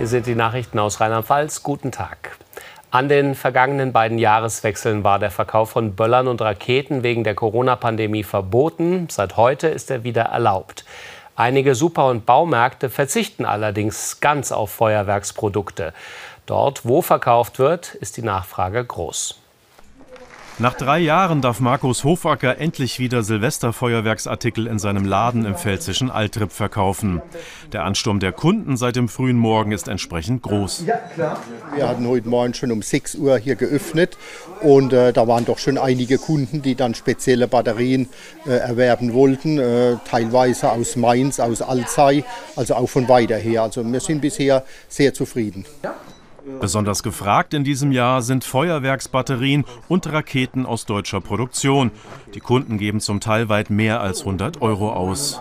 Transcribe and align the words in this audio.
Hier 0.00 0.08
sind 0.08 0.24
die 0.24 0.34
Nachrichten 0.34 0.78
aus 0.78 0.98
Rheinland-Pfalz. 0.98 1.62
Guten 1.62 1.92
Tag. 1.92 2.38
An 2.90 3.10
den 3.10 3.34
vergangenen 3.34 3.92
beiden 3.92 4.16
Jahreswechseln 4.16 5.04
war 5.04 5.18
der 5.18 5.30
Verkauf 5.30 5.72
von 5.72 5.94
Böllern 5.94 6.26
und 6.26 6.40
Raketen 6.40 7.02
wegen 7.02 7.22
der 7.22 7.34
Corona-Pandemie 7.34 8.22
verboten. 8.22 9.08
Seit 9.10 9.36
heute 9.36 9.68
ist 9.68 9.90
er 9.90 10.02
wieder 10.02 10.22
erlaubt. 10.22 10.86
Einige 11.36 11.74
Super- 11.74 12.06
und 12.06 12.24
Baumärkte 12.24 12.88
verzichten 12.88 13.44
allerdings 13.44 14.20
ganz 14.20 14.52
auf 14.52 14.70
Feuerwerksprodukte. 14.70 15.92
Dort, 16.46 16.86
wo 16.86 17.02
verkauft 17.02 17.58
wird, 17.58 17.94
ist 17.94 18.16
die 18.16 18.22
Nachfrage 18.22 18.82
groß. 18.82 19.38
Nach 20.60 20.74
drei 20.74 20.98
Jahren 20.98 21.40
darf 21.40 21.58
Markus 21.60 22.04
Hofacker 22.04 22.58
endlich 22.58 22.98
wieder 22.98 23.22
Silvesterfeuerwerksartikel 23.22 24.66
in 24.66 24.78
seinem 24.78 25.06
Laden 25.06 25.46
im 25.46 25.54
pfälzischen 25.54 26.10
Altrip 26.10 26.52
verkaufen. 26.52 27.22
Der 27.72 27.84
Ansturm 27.84 28.20
der 28.20 28.32
Kunden 28.32 28.76
seit 28.76 28.94
dem 28.94 29.08
frühen 29.08 29.38
Morgen 29.38 29.72
ist 29.72 29.88
entsprechend 29.88 30.42
groß. 30.42 30.84
Ja, 30.86 30.96
klar. 31.14 31.42
Wir 31.74 31.88
hatten 31.88 32.06
heute 32.06 32.28
Morgen 32.28 32.52
schon 32.52 32.72
um 32.72 32.82
6 32.82 33.14
Uhr 33.14 33.38
hier 33.38 33.56
geöffnet 33.56 34.18
und 34.60 34.92
äh, 34.92 35.14
da 35.14 35.26
waren 35.26 35.46
doch 35.46 35.56
schon 35.56 35.78
einige 35.78 36.18
Kunden, 36.18 36.60
die 36.60 36.74
dann 36.74 36.94
spezielle 36.94 37.48
Batterien 37.48 38.10
äh, 38.46 38.50
erwerben 38.50 39.14
wollten, 39.14 39.58
äh, 39.58 39.96
teilweise 40.04 40.72
aus 40.72 40.94
Mainz, 40.94 41.40
aus 41.40 41.62
Alzey, 41.62 42.22
also 42.54 42.74
auch 42.74 42.88
von 42.88 43.08
weiter 43.08 43.36
her. 43.36 43.62
Also 43.62 43.82
wir 43.82 44.00
sind 44.00 44.20
bisher 44.20 44.62
sehr 44.88 45.14
zufrieden. 45.14 45.64
Ja. 45.82 45.94
Besonders 46.60 47.02
gefragt 47.02 47.54
in 47.54 47.64
diesem 47.64 47.92
Jahr 47.92 48.22
sind 48.22 48.44
Feuerwerksbatterien 48.44 49.64
und 49.88 50.06
Raketen 50.06 50.66
aus 50.66 50.86
deutscher 50.86 51.20
Produktion. 51.20 51.90
Die 52.34 52.40
Kunden 52.40 52.78
geben 52.78 53.00
zum 53.00 53.20
Teil 53.20 53.48
weit 53.48 53.70
mehr 53.70 54.00
als 54.00 54.20
100 54.20 54.62
Euro 54.62 54.92
aus. 54.92 55.40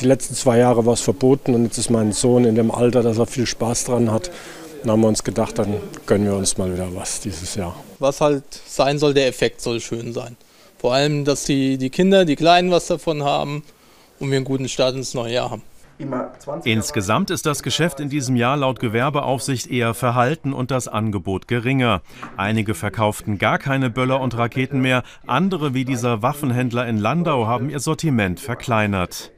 Die 0.00 0.06
letzten 0.06 0.34
zwei 0.34 0.58
Jahre 0.58 0.84
war 0.86 0.94
es 0.94 1.00
verboten 1.00 1.54
und 1.54 1.64
jetzt 1.64 1.78
ist 1.78 1.90
mein 1.90 2.12
Sohn 2.12 2.44
in 2.44 2.54
dem 2.54 2.70
Alter, 2.70 3.02
dass 3.02 3.18
er 3.18 3.26
viel 3.26 3.46
Spaß 3.46 3.84
dran 3.84 4.10
hat. 4.10 4.30
Dann 4.82 4.92
haben 4.92 5.00
wir 5.00 5.08
uns 5.08 5.24
gedacht, 5.24 5.58
dann 5.58 5.76
gönnen 6.06 6.26
wir 6.26 6.34
uns 6.34 6.58
mal 6.58 6.72
wieder 6.72 6.94
was 6.94 7.20
dieses 7.20 7.54
Jahr. 7.54 7.74
Was 7.98 8.20
halt 8.20 8.44
sein 8.66 8.98
soll, 8.98 9.14
der 9.14 9.28
Effekt 9.28 9.60
soll 9.60 9.80
schön 9.80 10.12
sein. 10.12 10.36
Vor 10.78 10.92
allem, 10.92 11.24
dass 11.24 11.44
die, 11.44 11.78
die 11.78 11.90
Kinder, 11.90 12.24
die 12.24 12.36
Kleinen 12.36 12.70
was 12.70 12.88
davon 12.88 13.22
haben 13.22 13.62
und 14.18 14.30
wir 14.30 14.36
einen 14.36 14.44
guten 14.44 14.68
Start 14.68 14.96
ins 14.96 15.14
neue 15.14 15.34
Jahr 15.34 15.50
haben. 15.50 15.62
Insgesamt 16.64 17.30
ist 17.30 17.46
das 17.46 17.62
Geschäft 17.62 18.00
in 18.00 18.08
diesem 18.08 18.36
Jahr 18.36 18.56
laut 18.56 18.80
Gewerbeaufsicht 18.80 19.68
eher 19.68 19.94
verhalten 19.94 20.52
und 20.52 20.70
das 20.70 20.88
Angebot 20.88 21.48
geringer. 21.48 22.02
Einige 22.36 22.74
verkauften 22.74 23.38
gar 23.38 23.58
keine 23.58 23.90
Böller 23.90 24.20
und 24.20 24.36
Raketen 24.36 24.80
mehr, 24.80 25.02
andere 25.26 25.74
wie 25.74 25.84
dieser 25.84 26.22
Waffenhändler 26.22 26.86
in 26.86 26.98
Landau 26.98 27.46
haben 27.46 27.70
ihr 27.70 27.80
Sortiment 27.80 28.40
verkleinert. 28.40 29.32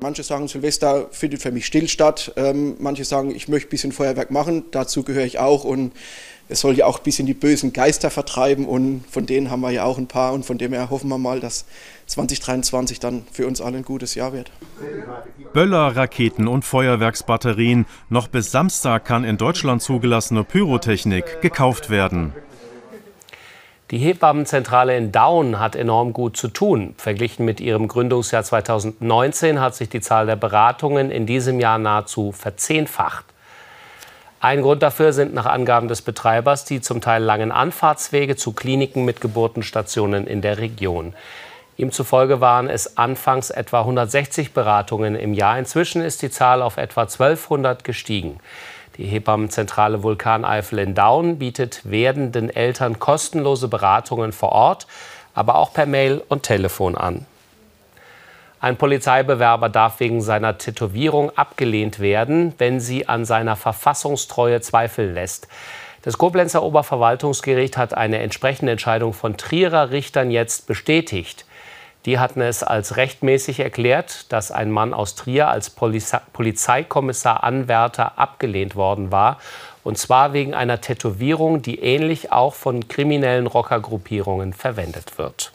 Manche 0.00 0.22
sagen, 0.22 0.46
Silvester 0.46 1.08
findet 1.10 1.42
für 1.42 1.50
mich 1.50 1.66
still 1.66 1.88
statt. 1.88 2.32
Ähm, 2.36 2.76
manche 2.78 3.04
sagen, 3.04 3.34
ich 3.34 3.48
möchte 3.48 3.68
ein 3.68 3.70
bisschen 3.70 3.92
Feuerwerk 3.92 4.30
machen. 4.30 4.64
Dazu 4.70 5.02
gehöre 5.02 5.24
ich 5.24 5.38
auch. 5.38 5.64
Und 5.64 5.92
es 6.48 6.60
soll 6.60 6.76
ja 6.76 6.86
auch 6.86 6.98
ein 6.98 7.02
bisschen 7.02 7.26
die 7.26 7.34
bösen 7.34 7.72
Geister 7.72 8.10
vertreiben. 8.10 8.66
Und 8.66 9.04
von 9.10 9.26
denen 9.26 9.50
haben 9.50 9.60
wir 9.60 9.70
ja 9.70 9.84
auch 9.84 9.98
ein 9.98 10.06
paar. 10.06 10.32
Und 10.32 10.44
von 10.44 10.56
dem 10.56 10.72
her 10.72 10.90
hoffen 10.90 11.08
wir 11.08 11.18
mal, 11.18 11.40
dass 11.40 11.64
2023 12.06 13.00
dann 13.00 13.24
für 13.32 13.46
uns 13.46 13.60
alle 13.60 13.78
ein 13.78 13.84
gutes 13.84 14.14
Jahr 14.14 14.32
wird. 14.32 14.50
Böller, 15.52 15.96
Raketen 15.96 16.46
und 16.46 16.64
Feuerwerksbatterien. 16.64 17.86
Noch 18.08 18.28
bis 18.28 18.50
Samstag 18.50 19.04
kann 19.04 19.24
in 19.24 19.36
Deutschland 19.36 19.82
zugelassene 19.82 20.44
Pyrotechnik 20.44 21.40
gekauft 21.42 21.90
werden. 21.90 22.32
Die 23.90 23.96
Hebammenzentrale 23.96 24.94
in 24.98 25.12
Daun 25.12 25.58
hat 25.58 25.74
enorm 25.74 26.12
gut 26.12 26.36
zu 26.36 26.48
tun. 26.48 26.94
Verglichen 26.98 27.46
mit 27.46 27.58
ihrem 27.58 27.88
Gründungsjahr 27.88 28.44
2019 28.44 29.60
hat 29.60 29.74
sich 29.74 29.88
die 29.88 30.02
Zahl 30.02 30.26
der 30.26 30.36
Beratungen 30.36 31.10
in 31.10 31.24
diesem 31.24 31.58
Jahr 31.58 31.78
nahezu 31.78 32.32
verzehnfacht. 32.32 33.24
Ein 34.40 34.60
Grund 34.60 34.82
dafür 34.82 35.14
sind 35.14 35.32
nach 35.32 35.46
Angaben 35.46 35.88
des 35.88 36.02
Betreibers 36.02 36.66
die 36.66 36.82
zum 36.82 37.00
Teil 37.00 37.22
langen 37.22 37.50
Anfahrtswege 37.50 38.36
zu 38.36 38.52
Kliniken 38.52 39.06
mit 39.06 39.22
Geburtenstationen 39.22 40.26
in 40.26 40.42
der 40.42 40.58
Region. 40.58 41.14
Ihm 41.78 41.90
zufolge 41.90 42.42
waren 42.42 42.68
es 42.68 42.98
anfangs 42.98 43.48
etwa 43.48 43.80
160 43.80 44.52
Beratungen 44.52 45.14
im 45.14 45.32
Jahr. 45.32 45.58
Inzwischen 45.58 46.02
ist 46.02 46.20
die 46.20 46.30
Zahl 46.30 46.60
auf 46.60 46.76
etwa 46.76 47.02
1200 47.02 47.84
gestiegen. 47.84 48.38
Die 48.98 49.06
Hebammenzentrale 49.06 50.02
Vulkaneifel 50.02 50.80
in 50.80 50.94
Daun 50.94 51.38
bietet 51.38 51.82
werdenden 51.84 52.50
Eltern 52.50 52.98
kostenlose 52.98 53.68
Beratungen 53.68 54.32
vor 54.32 54.50
Ort, 54.50 54.88
aber 55.34 55.54
auch 55.54 55.72
per 55.72 55.86
Mail 55.86 56.20
und 56.28 56.42
Telefon 56.42 56.96
an. 56.96 57.24
Ein 58.60 58.76
Polizeibewerber 58.76 59.68
darf 59.68 60.00
wegen 60.00 60.20
seiner 60.20 60.58
Tätowierung 60.58 61.30
abgelehnt 61.38 62.00
werden, 62.00 62.54
wenn 62.58 62.80
sie 62.80 63.08
an 63.08 63.24
seiner 63.24 63.54
Verfassungstreue 63.54 64.60
zweifeln 64.60 65.14
lässt. 65.14 65.46
Das 66.02 66.18
Koblenzer 66.18 66.64
Oberverwaltungsgericht 66.64 67.76
hat 67.76 67.94
eine 67.94 68.18
entsprechende 68.18 68.72
Entscheidung 68.72 69.12
von 69.12 69.36
Trierer 69.36 69.90
Richtern 69.90 70.32
jetzt 70.32 70.66
bestätigt. 70.66 71.44
Die 72.08 72.18
hatten 72.18 72.40
es 72.40 72.62
als 72.62 72.96
rechtmäßig 72.96 73.60
erklärt, 73.60 74.32
dass 74.32 74.50
ein 74.50 74.70
Mann 74.70 74.94
aus 74.94 75.14
Trier 75.14 75.48
als 75.48 75.68
Polizeikommissar 75.68 77.44
Anwärter 77.44 78.18
abgelehnt 78.18 78.76
worden 78.76 79.12
war. 79.12 79.36
Und 79.84 79.98
zwar 79.98 80.32
wegen 80.32 80.54
einer 80.54 80.80
Tätowierung, 80.80 81.60
die 81.60 81.80
ähnlich 81.80 82.32
auch 82.32 82.54
von 82.54 82.88
kriminellen 82.88 83.46
Rockergruppierungen 83.46 84.54
verwendet 84.54 85.18
wird. 85.18 85.52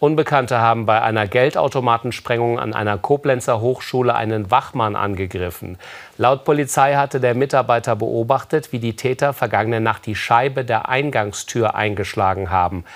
Unbekannte 0.00 0.60
haben 0.60 0.86
bei 0.86 1.02
einer 1.02 1.26
Geldautomatensprengung 1.26 2.58
an 2.58 2.72
einer 2.72 2.96
Koblenzer 2.96 3.60
Hochschule 3.60 4.14
einen 4.14 4.50
Wachmann 4.50 4.96
angegriffen. 4.96 5.76
Laut 6.16 6.44
Polizei 6.44 6.94
hatte 6.94 7.20
der 7.20 7.34
Mitarbeiter 7.34 7.96
beobachtet, 7.96 8.72
wie 8.72 8.78
die 8.78 8.96
Täter 8.96 9.34
vergangene 9.34 9.82
Nacht 9.82 10.06
die 10.06 10.16
Scheibe 10.16 10.64
der 10.64 10.88
Eingangstür 10.88 11.74
eingeschlagen 11.74 12.48
haben. 12.48 12.86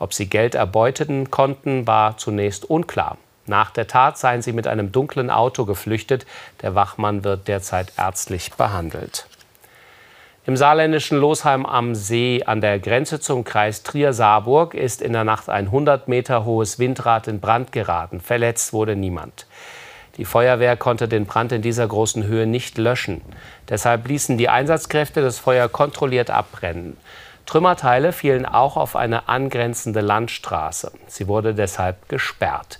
Ob 0.00 0.14
sie 0.14 0.28
Geld 0.28 0.56
erbeuteten 0.56 1.30
konnten, 1.30 1.86
war 1.86 2.16
zunächst 2.16 2.68
unklar. 2.68 3.18
Nach 3.46 3.70
der 3.70 3.86
Tat 3.86 4.16
seien 4.16 4.42
sie 4.42 4.52
mit 4.52 4.66
einem 4.66 4.92
dunklen 4.92 5.30
Auto 5.30 5.66
geflüchtet. 5.66 6.26
Der 6.62 6.74
Wachmann 6.74 7.22
wird 7.22 7.48
derzeit 7.48 7.92
ärztlich 7.98 8.52
behandelt. 8.54 9.26
Im 10.46 10.56
saarländischen 10.56 11.18
Losheim 11.18 11.66
am 11.66 11.94
See 11.94 12.42
an 12.46 12.62
der 12.62 12.78
Grenze 12.78 13.20
zum 13.20 13.44
Kreis 13.44 13.82
Trier-Saarburg 13.82 14.72
ist 14.72 15.02
in 15.02 15.12
der 15.12 15.24
Nacht 15.24 15.50
ein 15.50 15.66
100 15.66 16.08
Meter 16.08 16.46
hohes 16.46 16.78
Windrad 16.78 17.28
in 17.28 17.40
Brand 17.40 17.70
geraten. 17.70 18.20
Verletzt 18.20 18.72
wurde 18.72 18.96
niemand. 18.96 19.46
Die 20.16 20.24
Feuerwehr 20.24 20.78
konnte 20.78 21.08
den 21.08 21.26
Brand 21.26 21.52
in 21.52 21.60
dieser 21.60 21.86
großen 21.86 22.24
Höhe 22.24 22.46
nicht 22.46 22.78
löschen. 22.78 23.20
Deshalb 23.68 24.08
ließen 24.08 24.38
die 24.38 24.48
Einsatzkräfte 24.48 25.20
das 25.20 25.38
Feuer 25.38 25.68
kontrolliert 25.68 26.30
abbrennen. 26.30 26.96
Trümmerteile 27.46 28.12
fielen 28.12 28.46
auch 28.46 28.76
auf 28.76 28.96
eine 28.96 29.28
angrenzende 29.28 30.00
Landstraße. 30.00 30.92
Sie 31.06 31.28
wurde 31.28 31.54
deshalb 31.54 32.08
gesperrt. 32.08 32.78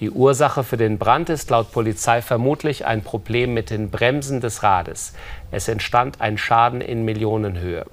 Die 0.00 0.10
Ursache 0.10 0.64
für 0.64 0.78
den 0.78 0.98
Brand 0.98 1.28
ist 1.28 1.50
laut 1.50 1.72
Polizei 1.72 2.22
vermutlich 2.22 2.86
ein 2.86 3.02
Problem 3.02 3.52
mit 3.52 3.68
den 3.68 3.90
Bremsen 3.90 4.40
des 4.40 4.62
Rades. 4.62 5.14
Es 5.50 5.68
entstand 5.68 6.22
ein 6.22 6.38
Schaden 6.38 6.80
in 6.80 7.04
Millionenhöhe. 7.04 7.84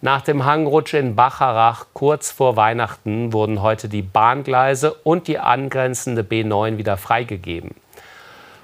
Nach 0.00 0.22
dem 0.22 0.44
Hangrutsch 0.44 0.94
in 0.94 1.14
Bacharach 1.14 1.86
kurz 1.92 2.30
vor 2.30 2.56
Weihnachten 2.56 3.32
wurden 3.32 3.60
heute 3.60 3.88
die 3.88 4.00
Bahngleise 4.00 4.94
und 4.94 5.28
die 5.28 5.38
angrenzende 5.38 6.22
B9 6.22 6.78
wieder 6.78 6.96
freigegeben. 6.96 7.74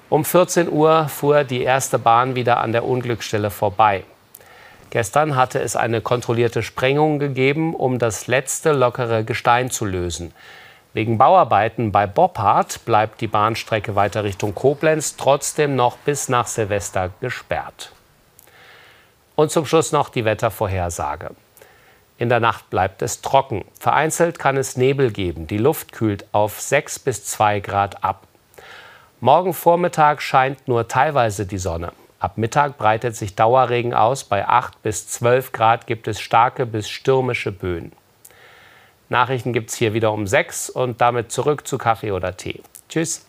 Um 0.09 0.23
14 0.23 0.71
Uhr 0.71 1.09
fuhr 1.09 1.43
die 1.43 1.61
erste 1.61 1.99
Bahn 1.99 2.35
wieder 2.35 2.61
an 2.61 2.71
der 2.71 2.85
Unglücksstelle 2.85 3.51
vorbei. 3.51 4.05
Gestern 4.89 5.35
hatte 5.35 5.59
es 5.59 5.75
eine 5.75 6.01
kontrollierte 6.01 6.63
Sprengung 6.63 7.19
gegeben, 7.19 7.75
um 7.75 7.99
das 7.99 8.27
letzte 8.27 8.71
lockere 8.71 9.23
Gestein 9.23 9.69
zu 9.69 9.85
lösen. 9.85 10.33
Wegen 10.93 11.17
Bauarbeiten 11.17 11.91
bei 11.91 12.07
Boppard 12.07 12.83
bleibt 12.85 13.21
die 13.21 13.27
Bahnstrecke 13.27 13.95
weiter 13.95 14.23
Richtung 14.23 14.55
Koblenz 14.55 15.17
trotzdem 15.17 15.75
noch 15.75 15.97
bis 15.97 16.29
nach 16.29 16.47
Silvester 16.47 17.11
gesperrt. 17.19 17.91
Und 19.35 19.51
zum 19.51 19.65
Schluss 19.65 19.91
noch 19.91 20.09
die 20.09 20.25
Wettervorhersage. 20.25 21.31
In 22.17 22.29
der 22.29 22.39
Nacht 22.39 22.69
bleibt 22.71 23.03
es 23.03 23.21
trocken. 23.21 23.63
Vereinzelt 23.79 24.39
kann 24.39 24.57
es 24.57 24.75
Nebel 24.75 25.11
geben. 25.11 25.45
Die 25.45 25.59
Luft 25.59 25.91
kühlt 25.91 26.25
auf 26.31 26.59
6 26.59 26.99
bis 26.99 27.25
2 27.25 27.59
Grad 27.59 28.03
ab. 28.03 28.23
Morgen 29.19 29.53
Vormittag 29.53 30.21
scheint 30.21 30.67
nur 30.67 30.87
teilweise 30.87 31.45
die 31.45 31.59
Sonne. 31.59 31.91
Ab 32.19 32.37
Mittag 32.37 32.77
breitet 32.77 33.15
sich 33.15 33.35
Dauerregen 33.35 33.93
aus. 33.93 34.23
Bei 34.23 34.47
8 34.47 34.81
bis 34.81 35.07
12 35.07 35.51
Grad 35.51 35.87
gibt 35.87 36.07
es 36.07 36.19
starke 36.19 36.65
bis 36.65 36.89
stürmische 36.89 37.51
Böen. 37.51 37.91
Nachrichten 39.09 39.53
gibt 39.53 39.69
es 39.69 39.75
hier 39.75 39.93
wieder 39.93 40.11
um 40.11 40.25
6 40.27 40.69
und 40.69 40.99
damit 40.99 41.31
zurück 41.31 41.67
zu 41.67 41.77
Kaffee 41.77 42.11
oder 42.11 42.35
Tee. 42.35 42.61
Tschüss. 42.89 43.25